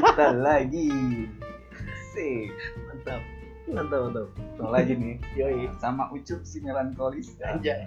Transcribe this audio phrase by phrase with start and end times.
[0.00, 0.90] kita lagi.
[2.14, 2.50] Sih
[2.90, 3.22] mantap.
[3.70, 4.26] Mantap mantap.
[4.34, 5.16] Ketemu lagi nih.
[5.38, 5.62] Yoi.
[5.78, 7.34] Sama ucup si melankolis.
[7.42, 7.86] Anjay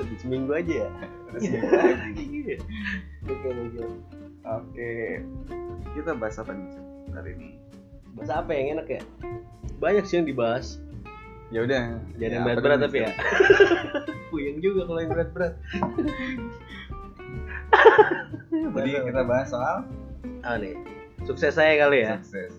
[0.00, 0.90] satu seminggu aja ya?
[1.36, 2.56] Kita lagi.
[3.28, 3.84] oke oke
[4.48, 4.92] oke.
[5.92, 6.84] Kita bahas apa nih Cup,
[7.20, 7.48] hari ini?
[8.16, 9.02] Bahas apa yang enak ya?
[9.76, 10.80] Banyak sih yang dibahas.
[11.52, 12.00] Ya udah.
[12.16, 13.10] Jangan Ya, yang berat-berat dulu, tapi ya.
[14.32, 15.54] Puyeng juga kalau yang berat-berat
[18.50, 19.86] jadi kita bahas soal?
[20.60, 20.74] Nih
[21.24, 22.18] sukses saya kali ya.
[22.22, 22.52] Sukses.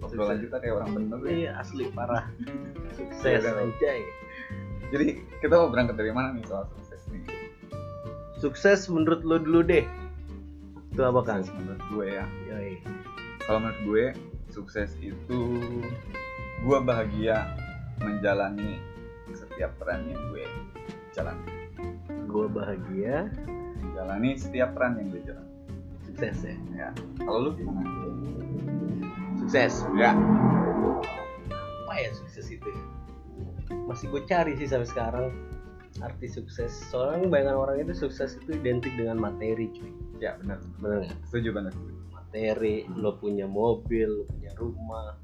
[0.00, 1.28] Obrolan kita kayak orang bener ya.
[1.30, 2.24] Iya asli parah.
[2.98, 3.68] Sukses Iya, kan?
[4.90, 5.06] jadi
[5.44, 7.22] kita mau berangkat dari mana nih soal sukses nih?
[8.40, 9.84] Sukses menurut lo dulu deh.
[10.90, 12.24] Itu apa kan menurut gue ya.
[12.50, 12.80] Yoi.
[13.44, 14.04] Kalau menurut gue
[14.50, 15.38] sukses itu
[16.60, 17.54] gue bahagia
[18.02, 18.80] menjalani
[19.32, 20.44] setiap peran yang gue
[21.14, 21.46] jalani.
[22.26, 23.30] Gue bahagia
[23.80, 25.49] menjalani setiap peran yang gue jalani
[26.20, 26.56] sukses ya.
[26.76, 26.88] Ya.
[27.24, 27.80] Kalau lu gimana?
[29.40, 29.88] Sukses.
[29.96, 30.12] Ya.
[31.88, 32.84] Apa ya sukses itu ya?
[33.88, 35.32] masih gue cari sih sampai sekarang
[36.04, 36.76] arti sukses.
[36.92, 39.88] Soalnya kebanyakan orang itu sukses itu identik dengan materi cuy.
[40.20, 40.60] Ya benar.
[40.84, 41.16] Nggak?
[41.32, 41.72] Setuju banget
[42.12, 45.16] materi lo punya mobil lo punya rumah.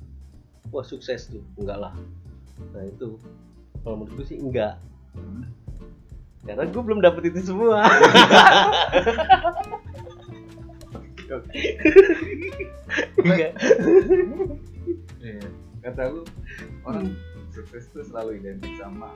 [0.73, 1.45] Wah sukses tuh.
[1.61, 1.93] Enggak lah.
[2.73, 3.21] Nah itu
[3.85, 4.81] kalau menurut gue sih enggak.
[5.13, 5.45] Hmm.
[6.47, 7.83] karena gue belum dapet itu semua
[13.21, 13.53] enggak.
[15.21, 15.43] Iya.
[15.87, 16.23] kata lu
[16.83, 17.15] orang
[17.55, 19.15] sukses tuh selalu identik sama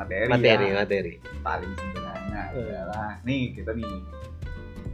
[0.00, 0.74] materi materi ya.
[0.80, 4.00] materi paling sederhana adalah nih kita nih.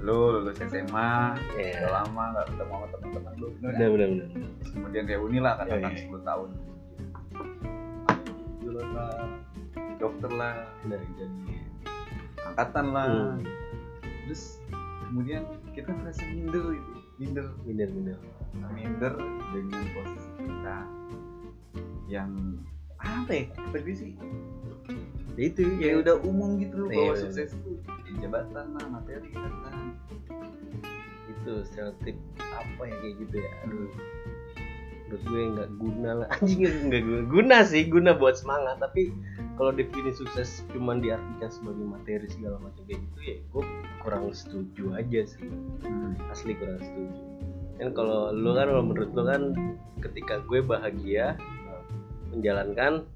[0.02, 4.28] Lu lulus SMA udah ya lama nggak ketemu sama teman-teman lu bener benar benar
[4.60, 6.10] Terus kemudian reuni lah katakan Iya, iya.
[6.14, 6.48] 10 tahun.
[8.62, 9.14] Dulu lah
[9.96, 11.54] dokter lah dari jadi
[12.46, 13.06] angkatan lah.
[13.08, 13.40] Hmm.
[14.26, 14.58] terus
[15.06, 15.42] kemudian
[15.76, 16.92] kita merasa minder gitu.
[17.20, 17.46] Minder.
[17.68, 18.18] Benar benar
[18.72, 19.12] minder
[19.52, 20.76] dengan posisi kita
[22.08, 22.30] yang
[23.02, 23.44] apa ya
[23.76, 24.12] gue sih?
[25.36, 27.22] Itu ya ya udah umum gitu loh Iya, bahwa iya.
[27.28, 27.92] sukses itu ya,
[28.24, 29.52] jabatan lah materi kan
[31.28, 33.50] itu stereotip apa ya kayak gitu ya?
[33.68, 33.92] Aduh
[35.06, 36.28] menurut gue nggak guna lah.
[36.40, 39.12] Anjing nggak guna sih guna buat semangat tapi
[39.56, 43.64] kalau definisi sukses cuman diartikan sebagai materi segala macam kayak gitu ya gue
[44.04, 45.48] kurang setuju aja sih.
[46.28, 47.16] Asli kurang setuju.
[47.80, 49.42] Kan kalau lu kan kalau menurut lu kan
[50.04, 51.40] ketika gue bahagia
[52.36, 53.08] menjalankan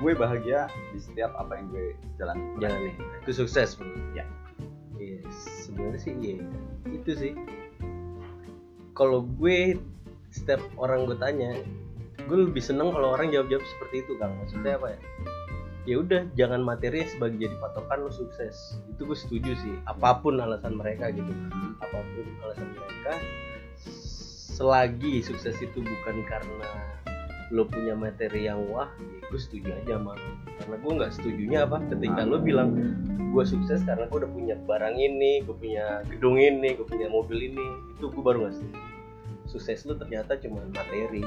[0.00, 2.36] gue bahagia di setiap apa yang gue jalan.
[2.64, 3.76] Jalan nih itu sukses.
[4.16, 4.24] Ya.
[4.96, 5.20] iya
[5.68, 6.40] sebenarnya sih iya.
[6.88, 7.32] Itu sih.
[8.96, 9.76] Kalau gue
[10.32, 11.60] setiap orang gue tanya
[12.24, 14.32] gue lebih seneng kalau orang jawab jawab seperti itu kang.
[14.40, 15.00] Maksudnya apa ya
[15.84, 18.80] ya udah jangan materi sebagai jadi patokan lo sukses.
[18.88, 19.74] Itu gue setuju sih.
[19.84, 21.28] Apa pun alasan mereka gitu.
[21.80, 23.12] Apa pun alasan mereka
[24.54, 26.68] selagi sukses itu bukan karena
[27.52, 30.14] lo punya materi yang wah ya gue setuju aja lo.
[30.62, 32.70] karena gue nggak setujunya apa ketika lo bilang
[33.34, 37.50] gue sukses karena gue udah punya barang ini gue punya gedung ini gue punya mobil
[37.50, 37.66] ini
[37.98, 38.78] itu gue baru nggak setuju.
[39.50, 41.26] Sukses lo ternyata cuma materi.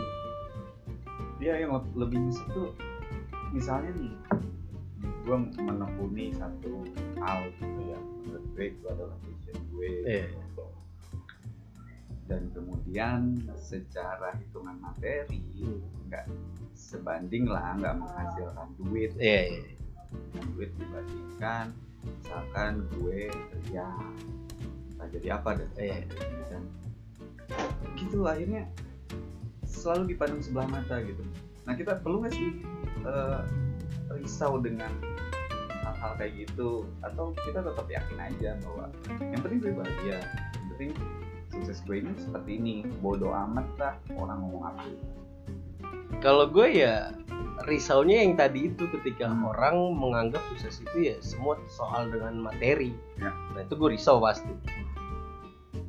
[1.37, 2.17] Dia yang le- lebih
[2.55, 2.71] tuh
[3.51, 4.13] misalnya nih
[5.27, 6.87] gue menekuni satu
[7.19, 10.25] hal gitu ya menurut gue itu adalah passion gue Iya.
[12.27, 13.19] dan kemudian
[13.55, 15.39] secara hitungan materi
[16.07, 16.27] nggak
[16.75, 19.63] sebanding lah nggak menghasilkan duit iya iya.
[20.31, 21.65] dengan duit dibandingkan
[22.07, 23.85] misalkan gue kerja
[24.95, 25.97] entah jadi apa dan Iya.
[26.07, 26.45] sebagainya.
[26.47, 26.63] dan
[27.99, 28.63] gitu akhirnya
[29.67, 31.23] selalu dipandang sebelah mata gitu
[31.67, 32.49] nah kita perlu nggak sih
[33.03, 33.39] eh,
[34.09, 34.89] risau dengan
[35.83, 38.85] hal-hal kayak gitu atau kita tetap yakin aja bahwa
[39.21, 40.17] yang penting gue bahagia
[40.55, 40.89] yang penting
[41.47, 44.83] sukses gue ini seperti ini bodoh amat lah orang ngomong apa
[46.19, 47.11] kalau gue ya
[47.65, 49.43] risaunya yang tadi itu ketika Hmm.
[49.47, 53.31] orang menganggap sukses itu ya semua soal dengan materi Ya.
[53.55, 54.49] nah itu gue risau pasti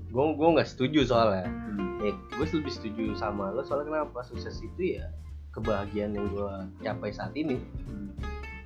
[0.09, 2.03] gue gue nggak setuju soalnya Hmm.
[2.03, 5.07] ya gue lebih setuju sama lo soalnya kenapa sukses itu ya
[5.59, 6.53] kebahagiaan yang gue
[6.87, 7.59] capai saat ini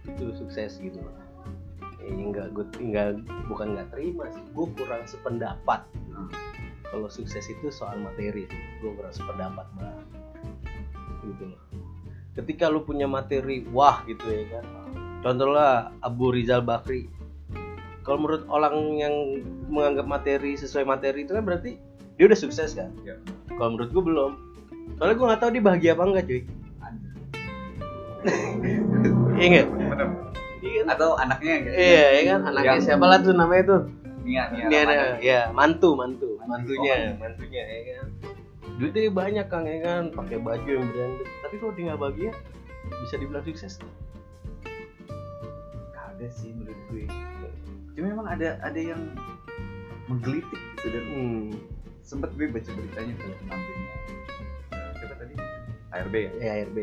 [0.05, 1.01] itu sukses gitu.
[1.01, 1.17] Loh
[2.05, 3.17] ya, enggak gue tinggal
[3.49, 5.81] bukan nggak terima sih gue kurang sependapat.
[6.13, 6.29] Hmm.
[6.93, 8.45] kalau sukses itu soal materi
[8.85, 10.07] gue kurang sependapat banget
[11.25, 11.45] gitu.
[11.49, 11.63] Loh
[12.33, 14.65] ketika lu punya materi wah gitu ya kan.
[15.23, 17.07] Contohnya Abu Rizal Bakri.
[18.03, 19.15] Kalau menurut orang yang
[19.71, 21.79] menganggap materi sesuai materi itu kan berarti
[22.19, 22.91] dia udah sukses kan?
[23.07, 23.15] Ya.
[23.55, 24.33] kalau menurut gue belum.
[24.99, 26.43] Soalnya gue nggak tahu dia bahagia apa enggak cuy
[29.37, 29.67] iya nggak?
[30.63, 30.87] Iya kan?
[30.95, 32.41] Atau anaknya gitu iya ya kan?
[32.49, 33.81] Anaknya Yang- siapa lah tuh namanya tuh?
[34.23, 36.39] Nia Nia Nia, ya mantu mantu.
[36.39, 36.47] Mantu.
[36.79, 37.19] mantunya Oh.
[37.19, 38.07] mantunya ya kan?
[38.79, 40.03] Duitnya banyak kang ya kan?
[40.15, 41.29] Pakai baju yang branded.
[41.43, 42.31] Tapi kalau dia nggak bahagia
[43.03, 43.75] bisa dibilang sukses.
[45.93, 47.05] Ada sih menurut gue.
[47.93, 49.03] Cuma memang ada ada yang
[50.07, 51.47] menggelitik gitu dan hmm.
[52.03, 53.97] sempet gue baca beritanya tuh tentang bandnya
[54.73, 55.35] Eh, siapa tadi?
[55.93, 56.31] ARB ya?
[56.39, 56.79] Ya RB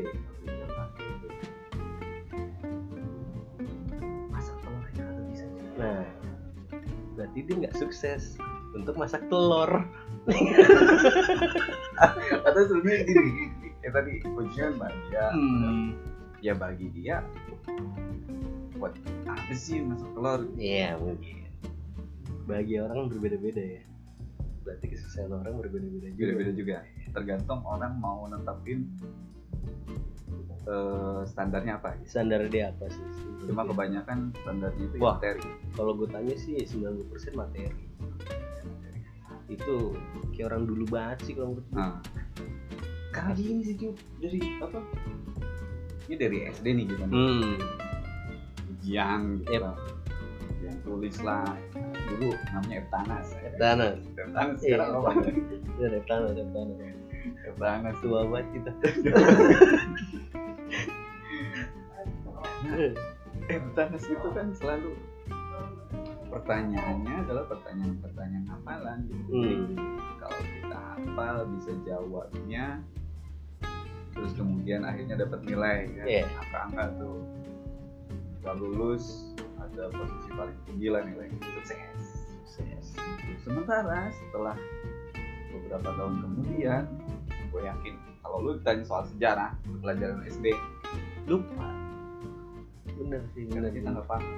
[5.80, 6.04] nah
[7.16, 8.36] berarti dia nggak sukses
[8.76, 9.84] untuk masak telur.
[12.48, 13.46] Atau sebenarnya gini
[13.82, 15.26] ya tadi posisinya bahagia.
[15.34, 15.98] Hmm.
[16.40, 17.20] ya bagi dia
[18.80, 18.96] buat
[19.28, 20.48] apa sih masak telur?
[20.56, 21.52] Iya mungkin.
[22.48, 23.84] Bagi orang berbeda-beda ya.
[24.64, 26.24] Berarti kesuksesan orang berbeda-beda juga.
[26.24, 26.78] Beda-beda juga.
[27.12, 28.88] Tergantung orang mau netapin
[30.66, 33.04] eh, standarnya apa standar dia apa sih?
[33.46, 35.16] Cuma kebanyakan standarnya itu Wah.
[35.16, 35.42] materi.
[35.74, 37.72] kalau gue tanya sih 90% materi.
[39.50, 39.98] Itu
[40.32, 41.98] kayak orang dulu banget sih kalau menurut gue nah
[43.10, 44.80] karena gini sih cuy dari apa?
[46.06, 47.04] Ini dari SD nih gitu.
[47.06, 47.58] Hmm.
[48.86, 49.62] gitu Yep.
[49.62, 49.78] lah.
[50.60, 51.48] yang tulis lah.
[52.10, 53.28] Dulu namanya Eptanas.
[53.40, 53.96] Eptanas.
[54.14, 55.10] Eptanas Iya, sekarang apa?
[55.80, 56.74] Ya Reptana Reptana
[57.48, 57.96] Eptanas.
[58.04, 58.72] Tua banget kita
[63.50, 64.94] Eptanas itu kan selalu
[66.30, 69.32] pertanyaannya adalah pertanyaan-pertanyaan hafalan gitu.
[69.34, 69.98] Jadi, hmm.
[70.22, 72.66] kalau kita hafal bisa jawabnya
[74.14, 76.06] terus kemudian akhirnya dapat nilai kan?
[76.06, 76.26] Iya.
[76.44, 77.18] angka-angka tuh?
[78.44, 79.06] Kalau lulus
[79.60, 82.04] ada posisi paling tinggi lah nilai sukses.
[82.46, 82.86] Sukses.
[83.42, 84.58] Sementara setelah
[85.50, 86.84] beberapa tahun kemudian
[87.50, 90.54] gue yakin kalau lu ditanya soal sejarah pelajaran SD
[91.26, 91.89] lupa
[93.00, 94.34] bener sih karena bener kita nggak paham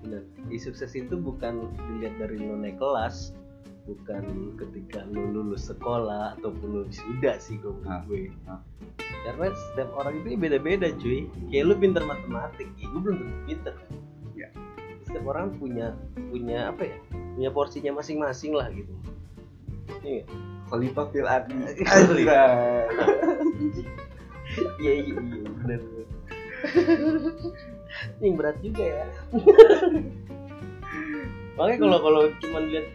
[0.00, 0.22] bener.
[0.48, 3.36] Di sukses itu bukan dilihat dari lo naik kelas
[3.84, 4.22] bukan
[4.56, 8.30] ketika lo lulus sekolah ataupun lo wisuda sih gue menurut Ah, gue.
[8.46, 8.60] ah.
[9.20, 11.28] karena setiap orang itu beda-beda cuy.
[11.48, 13.74] Kayak lu pinter matematik ya gue belum tentu pinter.
[14.32, 14.48] Iya.
[15.04, 15.92] setiap orang punya
[16.30, 16.96] punya apa ya
[17.34, 18.92] punya porsinya masing-masing lah gitu.
[20.00, 20.22] Iya
[20.70, 21.26] Khalifah fil.
[21.26, 21.74] Anjay.
[24.80, 25.76] iya iya iya
[28.20, 29.06] ini berat juga ya.
[31.58, 32.86] Makanya kalau kalau cuma lihat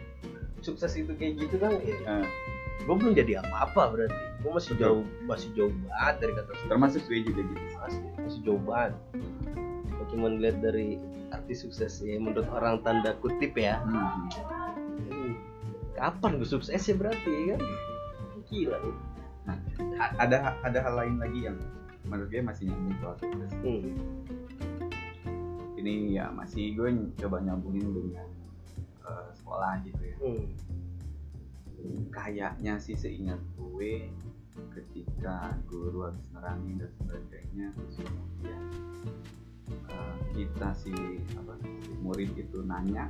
[0.64, 2.26] sukses itu kayak gitu kan ya, Nah,
[2.82, 4.22] gue belum jadi apa-apa berarti.
[4.42, 4.82] Gue masih Betul.
[4.82, 6.70] jauh masih jauh banget dari kata sukses.
[6.70, 7.62] Termasuk gue juga gitu.
[7.78, 8.92] Masih masih jauh banget.
[9.86, 10.98] Kalau cuma lihat dari
[11.30, 13.82] arti sukses ya menurut orang tanda kutip ya.
[13.82, 14.30] Hmm.
[15.06, 15.32] hmm,
[15.94, 17.60] kapan gue sukses ya berarti ya kan?
[18.50, 18.78] Gila.
[19.98, 21.58] A- ada ada hal lain lagi yang
[22.06, 23.50] menurut gue masih nyambung soal sukses.
[23.62, 23.94] Hmm.
[25.76, 28.28] Ini ya masih gue coba nyambungin dengan
[29.04, 30.16] eh, sekolah gitu ya
[31.76, 32.02] Hmm.
[32.10, 34.10] kayaknya sih seingat gue
[34.72, 38.62] ketika guru habis nerangin dan sebagainya terus kemudian
[39.70, 40.90] eh, kita si
[41.36, 43.06] apa si murid itu nanya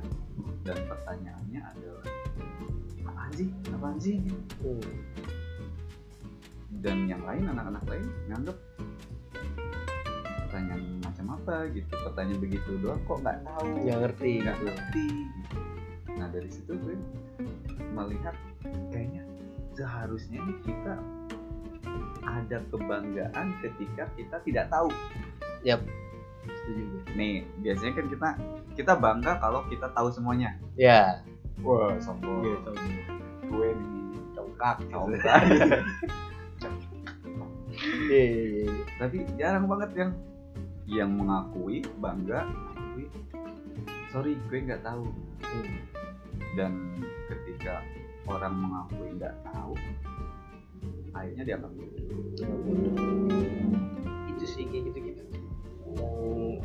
[0.61, 2.05] dan pertanyaannya adalah
[3.07, 4.15] apaan sih apaan sih
[4.61, 4.83] Hmm.
[6.83, 8.57] dan yang lain anak-anak lain nganggep
[10.45, 10.96] pertanyaan
[11.27, 13.67] apa gitu pertanyaan begitu doang kok nggak tahu?
[13.83, 14.31] Nggak ngerti.
[14.43, 15.07] Nggak ngerti.
[15.07, 15.57] Gitu.
[16.17, 16.97] nah dari situ gue
[17.93, 18.33] melihat
[18.89, 19.21] kayaknya
[19.77, 20.95] seharusnya nih kita
[22.25, 24.89] ada kebanggaan ketika kita tidak tahu.
[26.47, 27.01] Setuju gue.
[27.13, 28.29] nih biasanya kan kita
[28.73, 30.57] kita bangga kalau kita tahu semuanya.
[30.73, 31.21] Ya.
[31.61, 32.45] Wah sombong.
[32.45, 32.75] Iya, tahu.
[33.47, 33.97] gue nih
[34.35, 35.41] congkak congkak
[38.97, 40.11] tapi jarang banget yang
[40.87, 43.05] yang mengakui bangga mengakui
[44.09, 45.05] sorry gue nggak tahu.
[45.37, 45.79] Hmm.
[46.57, 46.73] dan
[47.29, 47.85] ketika
[48.25, 49.77] orang mengakui nggak tahu
[51.13, 51.71] akhirnya dianggap
[54.33, 55.23] itu sih kayak gitu gitu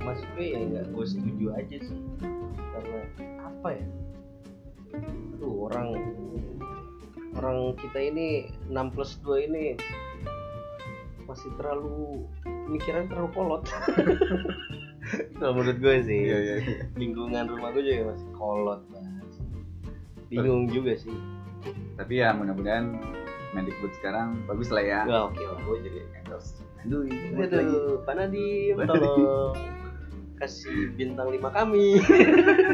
[0.03, 2.01] yang gue ya nggak gue setuju aja sih.
[2.59, 3.01] Karena
[3.47, 3.87] apa ya?
[5.39, 5.89] Aduh orang
[7.39, 9.65] orang kita ini 6 plus 2 ini
[11.25, 12.29] masih terlalu
[12.71, 13.63] mikiran terlalu kolot.
[15.39, 16.77] Kalau menurut gue sih iya iya iya.
[16.95, 19.13] lingkungan rumah gue juga masih kolot banget
[20.33, 21.13] bingung juga sih.
[22.01, 22.97] Tapi ya mudah-mudahan
[23.53, 25.01] Mendikbud sekarang bagus lah ya.
[25.05, 26.65] Wah, oke oke gue jadi endorse.
[26.89, 27.69] Aduh ini buat lagi.
[27.69, 29.53] Aduh, Pak Nadiem Pak tolong
[30.41, 32.01] kasih bintang lima kami.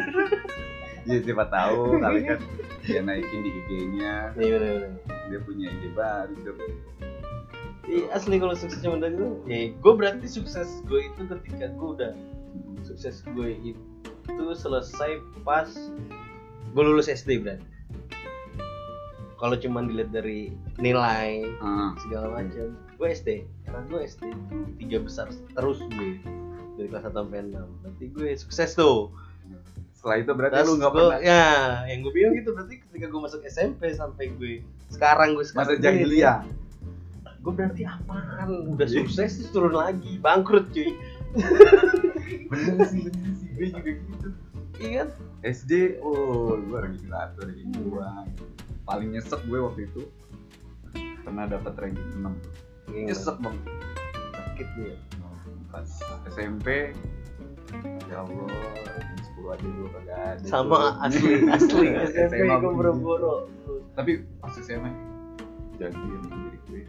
[1.08, 2.38] ya siapa tahu kali kan
[2.86, 4.32] dia naikin di IG-nya.
[4.38, 4.92] Iya benar benar.
[5.28, 6.56] dia punya ide baru tuh
[8.12, 12.12] asli kalau sukses cuma dari itu, ya gue berarti sukses gue itu ketika gue udah
[12.84, 15.68] sukses gue itu selesai pas
[16.76, 17.64] gue lulus SD berarti.
[19.38, 20.50] Kalau cuman dilihat dari
[20.82, 26.18] nilai Ah, segala macam gue SD karena gue SD itu tiga besar terus gue
[26.74, 29.14] dari kelas 1 sampai 6 berarti gue sukses tuh.
[29.94, 31.44] Setelah itu berarti Terus lu nggak pernah ya
[31.86, 35.82] yang gue bilang gitu berarti ketika gue masuk SMP sampai gue sekarang gue masa sekarang
[35.82, 36.38] jahiliyah
[37.38, 38.48] gue berarti apaan?
[38.68, 39.02] Udah Iya.
[39.04, 40.18] sukses terus turun lagi.
[40.18, 40.90] Bangkrut cuy.
[42.48, 43.48] Bener sih bener sih.
[43.54, 44.28] Gue juga gitu.
[44.78, 45.08] Iya kan?
[45.42, 48.26] SD oh gue regulator dari gua.
[48.84, 50.02] Paling nyesek gue waktu itu
[51.22, 52.32] pernah dapat ranking 6
[52.88, 53.56] Iya, nyesek bang
[54.32, 54.92] sakit gue
[55.68, 55.84] pas
[56.32, 56.96] SMP
[58.08, 58.48] ya Allah
[58.80, 63.34] ranking 10 aja gue kagak ada sama asli asli SMP SMA gue boro-boro
[63.92, 64.88] tapi pas SMA
[65.78, 66.82] jadi diri gue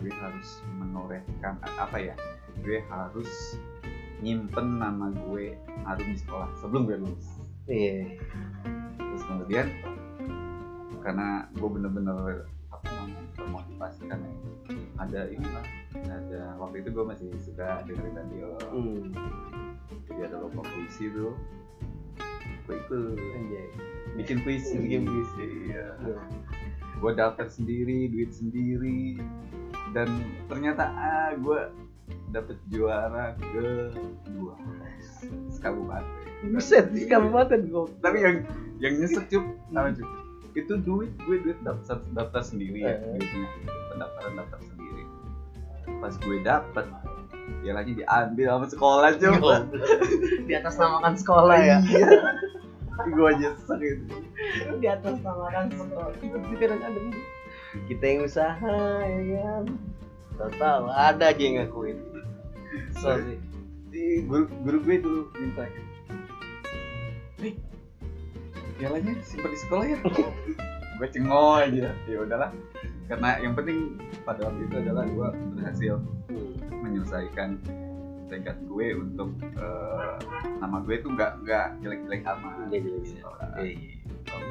[0.00, 2.14] gue harus menorehkan apa ya
[2.62, 3.58] gue harus
[4.24, 7.26] nyimpen nama gue harum di sekolah sebelum gue lulus.
[7.68, 8.16] Iya.
[8.96, 9.66] Terus kemudian
[11.04, 14.28] karena gue bener-bener apa namanya termotivasi karena
[14.96, 15.66] ada ini lah
[16.08, 18.48] ada waktu itu gue masih suka dengerin radio.
[18.72, 19.12] Hmm.
[20.08, 21.36] jadi ada lomba puisi tuh.
[22.66, 23.20] Gue ikut.
[24.16, 24.80] Bikin puisi.
[24.80, 25.46] Bikin puisi.
[25.70, 25.92] iya.
[26.02, 26.18] Iya.
[26.96, 29.20] Gue daftar sendiri duit sendiri.
[29.92, 30.08] Dan
[30.46, 31.60] ternyata ah gue
[32.30, 33.90] dapet juara ke
[34.30, 34.54] dua
[35.50, 36.06] sekabupaten
[36.52, 38.36] buset di kabupaten gue tapi yang
[38.78, 39.42] yang nyesek cup.
[39.72, 40.06] Sama cup?
[40.54, 43.18] Itu duit gue duit daftar daftar sendiri ya Eh.
[43.18, 43.48] duitnya.
[43.90, 45.02] Pendaftaran daftar sendiri.
[45.98, 46.86] Pas gue dapet
[47.62, 49.42] pialanya diambil sama sekolah cup.
[50.46, 51.78] Di atas namakan sekolah ya.
[51.82, 52.08] Iya.
[53.10, 54.04] Gue nyesek itu
[54.82, 56.12] di atas namakan sekolah
[56.56, 57.08] kadang-kadang
[57.86, 59.64] kita yang usaha ya kan?
[60.36, 61.98] Tahu tahu ada aja yang ngakuin.
[63.00, 63.40] So sih
[63.96, 65.64] di guru, guru gue dulu minta.
[67.40, 67.56] Nih,
[68.76, 69.98] pialanya simpan di sekolah ya.
[70.96, 71.92] Gue cengok aja.
[72.08, 72.50] Ya udahlah.
[73.04, 76.00] Karena yang penting pada waktu itu adalah gue berhasil
[76.72, 77.60] menyelesaikan
[78.32, 80.16] tekad gue untuk eh,
[80.56, 82.52] nama gue tuh nggak nggak jelek-jelek amat.
[82.72, 83.76] Jelek-jelek.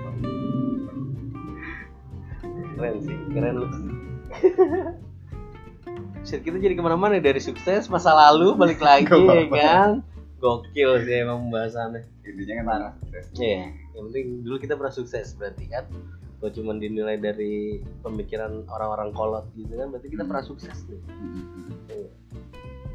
[0.06, 0.32] Iya.
[2.76, 3.68] keren sih keren lu
[6.26, 10.02] Shit, kita jadi ke mana-mana dari sukses masa lalu balik lagi ya kan
[10.42, 15.38] gokil sih emang pembahasannya intinya kan arah sukses Iya, yang penting dulu kita pernah sukses
[15.38, 15.86] berarti kan.
[16.36, 21.02] Kalau cuma dinilai dari pemikiran orang-orang kolot gitu kan, berarti kita pernah sukses nih.
[21.10, 22.10] Hmm.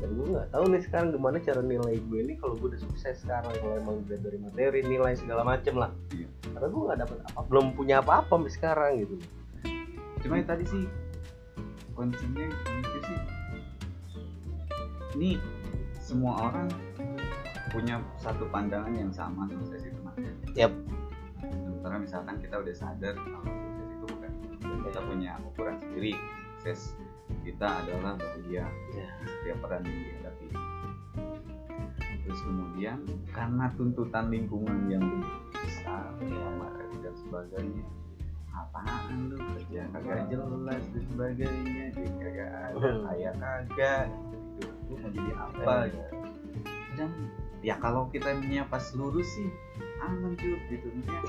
[0.00, 3.20] Dan gue nggak tahu nih sekarang gimana cara nilai gue ini kalau gue udah sukses
[3.20, 5.92] sekarang kalau emang dilihat dari materi nilai segala macem lah.
[6.16, 6.28] Iya.
[6.56, 9.16] Karena gue nggak dapat apa, belum punya apa-apa sampai sekarang gitu.
[10.20, 10.84] cuma yang tadi sih
[11.96, 13.18] konsepnya itu sih
[15.16, 15.30] ini
[15.96, 16.68] semua orang
[17.70, 20.72] punya satu pandangan yang sama sukses itu materi Yap.
[21.44, 24.30] sementara misalkan kita udah sadar kalau sukses itu bukan
[24.90, 26.12] kita punya ukuran sendiri
[26.58, 26.96] sukses
[27.46, 29.08] kita adalah bahagia Ya.
[29.22, 30.46] di setiap peran yang dihadapi
[32.20, 32.98] terus kemudian
[33.34, 35.02] karena tuntutan lingkungan yang
[35.50, 37.84] besar ya, materi dan sebagainya
[38.54, 39.36] apaan lu?
[39.38, 44.68] Kerja kagak jelas dan sebagainya dia kagak ada kaya kagak gitu.
[44.90, 46.14] Lu mau jadi apa gitu?
[46.98, 47.10] Dan
[47.66, 49.50] ya kalau kita punya pas lurus sih
[50.06, 50.86] aman cuy gitu.
[50.86, 51.20] Maksudnya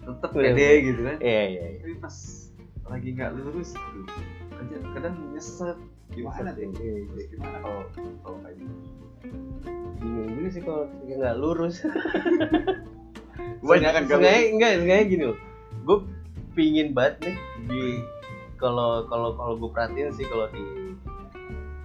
[0.00, 1.16] tetep pede gitu kan?
[1.18, 1.64] Iya iya.
[1.74, 1.78] iya.
[1.82, 2.16] tapi pas
[2.90, 4.06] lagi nggak lurus aduh,
[4.68, 5.76] kadang kadang nyesek.
[6.10, 7.04] Gimana tuh Iya, iya.
[7.06, 7.56] Terus gimana?
[7.62, 7.82] Kalau
[8.20, 8.74] kalau kayak gitu.
[10.00, 11.76] Bingung juga sih kalau ketika nggak lurus.
[13.60, 15.38] banyak kan Sengaja enggak, sengaja gini loh.
[15.84, 15.98] Gue
[16.56, 17.36] pingin banget nih
[17.68, 17.82] di
[18.56, 20.64] kalau kalau kalau gue perhatiin sih kalau di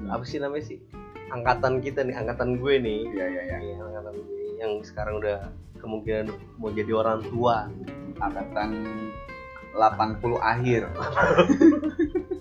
[0.08, 0.80] apa sih namanya sih?
[1.32, 3.00] Angkatan kita nih angkatan gue nih.
[3.12, 3.58] Iya iya iya.
[3.62, 7.68] Iya, angkatan gue yang sekarang udah kemungkinan mau jadi orang tua.
[8.16, 8.70] Angkatan
[9.76, 10.88] 80 akhir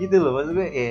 [0.00, 0.90] gitu loh maksud gue ya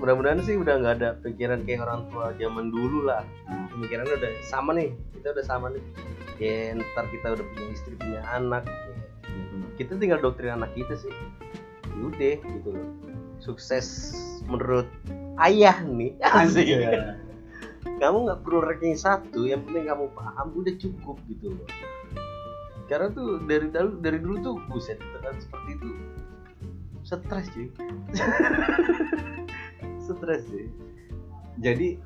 [0.00, 3.20] mudah-mudahan sih udah nggak ada pikiran kayak orang tua zaman dulu lah.
[3.68, 5.84] Pemikirannya udah sama nih kita udah sama nih.
[6.40, 8.64] Ya ntar kita udah punya istri punya anak.
[8.64, 8.96] Ya.
[9.76, 11.12] kita tinggal doktrin anak kita sih.
[12.00, 12.88] Udah gitu loh.
[13.44, 14.16] Sukses
[14.48, 14.88] menurut
[15.44, 16.16] ayah nih.
[16.40, 16.64] Asik.
[16.64, 17.20] Iya.
[18.00, 21.68] kamu nggak perlu ranking satu yang penting kamu paham udah cukup gitu loh.
[22.88, 25.88] Karena tuh dari dulu dari dulu tuh buset tekan seperti itu
[27.18, 27.66] stres cuy.
[30.06, 30.66] Stres sih
[31.60, 32.00] jadi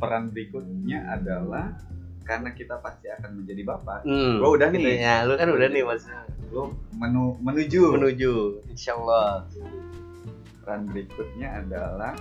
[0.00, 1.76] peran berikutnya adalah
[2.24, 4.96] karena kita pasti akan menjadi bapak hmm, Gua udah nih.
[4.96, 5.84] ya lu kan udah nih.
[5.84, 7.98] maksudnya lo menu menuju.
[8.00, 8.32] Menuju
[8.72, 9.44] insyaallah.
[10.64, 12.16] Peran berikutnya adalah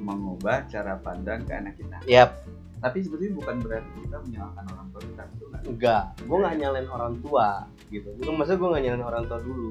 [0.00, 1.96] mengubah cara pandang ke anak kita.
[2.10, 2.42] Yap.
[2.80, 5.22] Tapi sebetulnya bukan berarti kita menyalahkan orang tua kita
[5.68, 6.54] enggak gue nggak.
[6.58, 7.48] Nyalain orang tua
[7.94, 8.08] gitu.
[8.18, 9.70] Maksud gue nggak nyalain orang tua dulu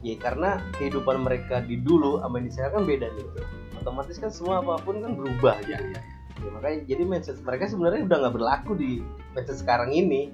[0.00, 3.40] ya karena kehidupan mereka di dulu sama di sekarang kan beda gitu.
[3.80, 6.02] Otomatis kan semua apa pun kan berubah ya, gitu ya,
[6.40, 9.04] Ya, makanya jadi mindset mereka sebenarnya udah nggak berlaku di
[9.36, 10.32] mindset sekarang ini.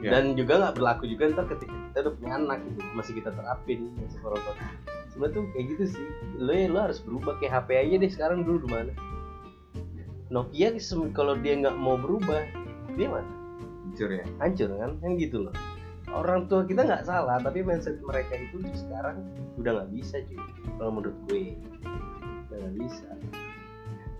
[0.00, 0.16] Ya.
[0.16, 3.92] dan juga nggak berlaku juga ntar ketika kita udah punya anak gitu masih kita terapin
[4.00, 4.52] mindset tua.
[5.12, 6.06] Sebenarnya tuh kayak gitu sih.
[6.40, 8.92] Lo ya lo harus berubah kayak HP aja deh sekarang dulu gimana?
[10.32, 10.72] Nokia
[11.12, 12.48] kalau dia nggak mau berubah
[12.96, 13.28] dia mana
[13.92, 14.24] jujur ya?
[14.40, 14.96] Hancur kan?
[15.04, 15.54] Kan gitu loh
[16.14, 19.22] orang tua kita nggak salah tapi mindset mereka itu sekarang
[19.58, 20.40] udah nggak bisa cuy.
[20.78, 21.54] Kalau menurut gue
[22.50, 23.08] udah nggak bisa.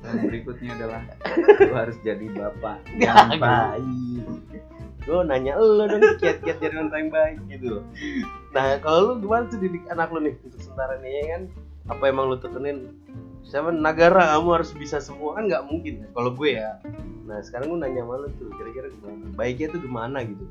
[0.01, 1.03] Dan berikutnya adalah
[1.69, 4.27] lu harus jadi bapak yang baik.
[5.05, 7.81] Gue nanya lo dong kiat-kiat jadi orang yang baik gitu
[8.51, 11.43] nah kalau lu gimana tuh didik anak lu nih untuk sementara nih ya kan?
[11.87, 12.99] Apa emang lu tekenin?
[13.47, 13.71] Siapa?
[13.71, 15.39] Negara kamu harus bisa semua.
[15.39, 16.83] Kan nggak mungkin kalau gue ya.
[17.31, 19.23] Nah sekarang gue nanya sama lu tuh kira-kira gimana?
[19.39, 20.45] Baiknya tuh gimana gitu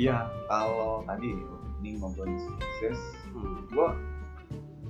[0.00, 1.36] iya kalau tadi
[1.84, 2.96] ini ngobrolin sukses
[3.36, 3.68] hmm.
[3.68, 3.88] gue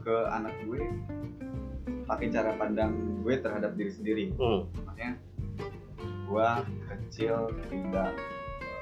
[0.07, 0.87] ke anak gue
[2.07, 2.95] pakai cara pandang
[3.27, 4.71] gue terhadap diri sendiri Hmm.
[4.87, 5.19] makanya
[6.31, 6.49] gue
[6.87, 8.15] kecil tidak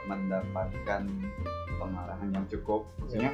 [0.04, 1.08] mendapatkan
[1.80, 3.32] pengarahan yang cukup maksudnya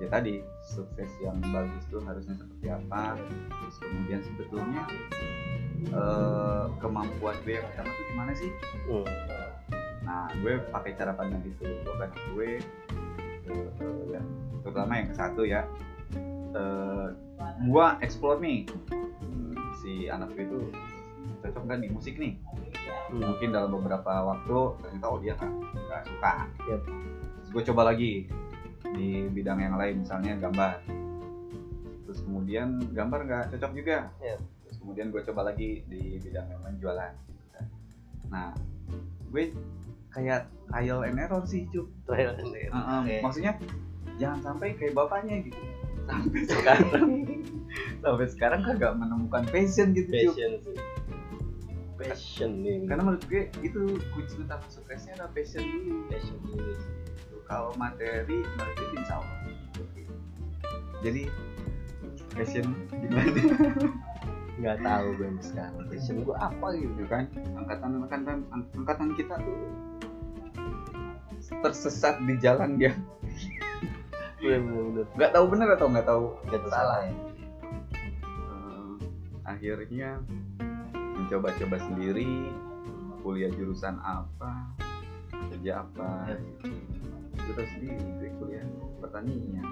[0.00, 3.20] ya tadi sukses yang bagus tuh harusnya seperti apa
[3.52, 4.82] terus kemudian sebetulnya
[5.92, 8.50] eh, kemampuan gue yang pertama tuh gimana sih
[8.88, 9.04] Hmm.
[10.08, 11.68] Nah gue pakai cara pandang itu.
[11.84, 12.50] Gue kan gue
[13.52, 13.68] eh,
[14.16, 14.22] ya,
[14.64, 15.68] terutama yang ke satu ya.
[16.56, 17.06] Eh,
[17.68, 18.64] gue explore nih.
[19.20, 19.52] Hmm,
[19.84, 20.58] si anak gue itu
[21.44, 22.34] cocok kan di musik nih?
[23.08, 23.24] Hmm.
[23.24, 26.32] mungkin dalam beberapa waktu ternyata oh dia nggak suka.
[26.68, 26.82] Yap.
[26.84, 28.28] terus gue coba lagi
[28.92, 30.84] di bidang yang lain misalnya gambar.
[32.04, 34.12] Terus kemudian gambar nggak cocok juga.
[34.20, 34.40] Yap.
[34.64, 37.12] terus kemudian gue coba lagi di bidang yang lain jualan.
[38.28, 38.52] Nah
[39.32, 39.44] gue
[40.12, 42.72] kayak trial and error sih cup Trial and error.
[42.72, 43.16] Heeh, Oke.
[43.24, 43.52] maksudnya
[44.18, 45.62] jangan sampai kayak bapaknya gitu.
[46.08, 47.08] Sampai sekarang.
[48.00, 50.76] Sampai sekarang kagak menemukan passion gitu passion sih.
[51.98, 52.86] Passion nih.
[52.88, 53.80] Karena menurut gue itu
[54.16, 56.08] kunci utama suksesnya adalah passion dulu.
[56.08, 56.72] Passion dulu
[57.48, 59.38] kalau materi menurut gue insya Allah.
[61.00, 61.22] Jadi
[62.34, 63.40] passion gimana?
[64.58, 65.84] Nggak tahu gue sekarang.
[65.92, 67.24] Passion gue apa gitu gitu kan?
[67.56, 68.38] Angkatan angkatan
[68.76, 69.87] angkatan kita tuh
[71.48, 72.92] tersesat di jalan dia.
[74.38, 76.24] Bener bener bener nggak tahu benar atau nggak tahu?
[76.46, 76.70] Nggak tahu.
[76.70, 77.14] Salah ya.
[78.28, 78.92] Eh,
[79.48, 80.10] akhirnya
[80.92, 82.52] mencoba-coba sendiri
[83.24, 84.72] kuliah jurusan apa
[85.50, 86.38] kerja apa
[87.34, 88.66] gue tahu sendiri gue kuliah
[89.02, 89.66] pertanian.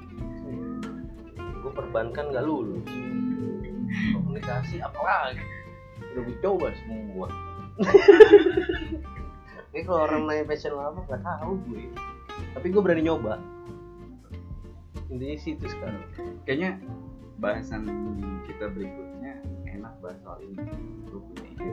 [1.37, 2.83] Gue perbankan nggak lulus.
[4.19, 5.45] Komunikasi apa lagi?
[6.13, 7.29] Udah gue coba semua
[9.87, 11.85] kalau orang nanya passion lo apa nggak tahu gue.
[12.59, 13.39] Tapi gue berani nyoba.
[15.09, 16.03] Intinya sih itu sekarang.
[16.43, 16.71] Kayaknya
[17.39, 17.87] bahasan
[18.51, 19.39] kita berikutnya
[19.71, 20.59] enak bahas soal ini.
[21.07, 21.73] Gue punya ide.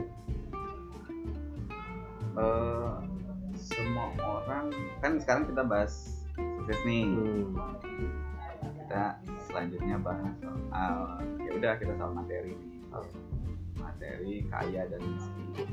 [2.34, 2.94] Eh,
[3.58, 4.70] semua orang
[5.02, 7.10] kan sekarang kita bahas sukses nih.
[7.10, 7.52] Hmm.
[8.84, 9.16] kita
[9.48, 12.84] selanjutnya bahas soal ya udah kita soal materi nih
[13.84, 15.68] materi kaya dan miskin.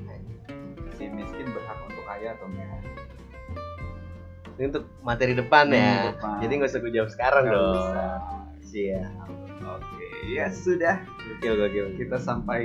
[0.92, 2.84] Si miskin berhak untuk kaya atau enggak?
[4.52, 5.96] Ini untuk materi depan Ini ya?
[6.12, 6.34] depan.
[6.38, 7.76] jadi nggak usah gue jawab sekarang Nggak dong.
[8.62, 9.12] siap
[9.64, 10.96] oke ya sudah.
[11.40, 11.88] Gokil gokil.
[11.98, 12.62] Kita sampai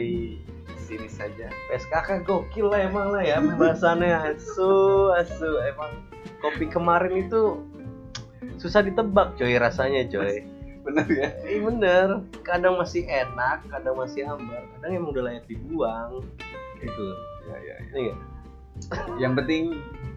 [0.76, 1.48] sini saja.
[1.66, 4.35] PSKK gokil lah emang lah ya pembahasannya.
[4.35, 4.74] Asu
[5.14, 5.62] asu.
[5.64, 6.04] Emang
[6.38, 7.64] kopi kemarin itu
[8.56, 10.44] susah ditebak coy rasanya coy
[10.87, 11.29] benar ya?
[11.42, 12.09] Iya bener.
[12.46, 16.22] Kadang masih enak kadang masih hambar kadang emang udah layak dibuang.
[16.79, 17.07] Gitu.
[17.51, 17.77] Ya ya, ya.
[17.99, 18.14] iya.
[19.18, 19.62] Yang penting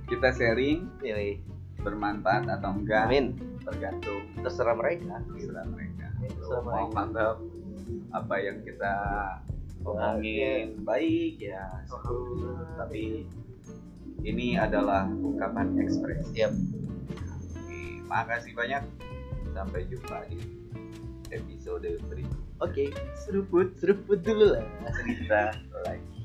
[0.05, 1.35] kita sharing iya iya.
[1.81, 3.25] bermanfaat atau enggak amin.
[3.65, 5.21] tergantung terserah mereka.
[5.29, 6.07] terserah mereka.
[6.21, 6.89] Terserah mau mereka.
[6.93, 7.35] menganggap
[8.09, 8.93] apa yang kita
[9.85, 12.67] omongin baik ya syukur.
[12.75, 13.25] tapi
[14.23, 16.27] ini adalah ungkapan ekspres.
[16.35, 16.51] Siap.
[17.55, 18.83] Oke, makasih banyak.
[19.55, 20.58] Sampai jumpa di
[21.31, 22.47] episode berikutnya.
[22.59, 24.65] Oke, okay, seruput, seruput dulu lah
[24.99, 26.19] cerita lagi.